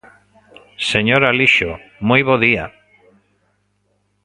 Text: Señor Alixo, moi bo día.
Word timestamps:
Señor 0.91 1.21
Alixo, 1.23 1.71
moi 2.07 2.21
bo 2.27 2.35
día. 2.45 2.65